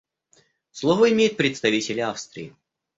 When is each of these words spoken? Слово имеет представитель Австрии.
Слово 0.71 1.11
имеет 1.11 1.37
представитель 1.37 2.01
Австрии. 2.01 2.55